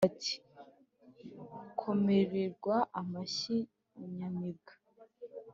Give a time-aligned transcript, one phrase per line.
[0.05, 0.33] bati:
[1.79, 3.57] «komerwa amashyi
[4.15, 4.73] nyamibwa,